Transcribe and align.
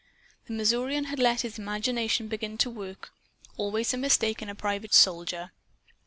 The 0.47 0.53
Missourian 0.53 1.03
had 1.03 1.19
let 1.19 1.41
his 1.41 1.59
imagination 1.59 2.27
begin 2.27 2.57
to 2.57 2.71
work; 2.71 3.11
always 3.55 3.93
a 3.93 3.97
mistake 3.97 4.41
in 4.41 4.49
a 4.49 4.55
private 4.55 4.95
soldier. 4.95 5.51